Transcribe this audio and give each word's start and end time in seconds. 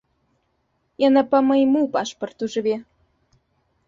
Яна 1.03 1.21
па 1.33 1.41
майму 1.49 1.83
пашпарту 1.97 2.43
жыве. 2.55 2.73